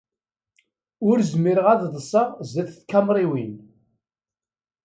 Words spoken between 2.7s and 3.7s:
tkamriwin.